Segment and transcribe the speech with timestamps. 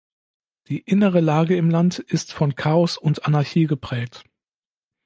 [0.67, 4.23] Die innere Lage im Land ist von Chaos und Anarchie geprägt.